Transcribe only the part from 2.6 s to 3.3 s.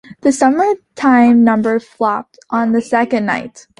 the second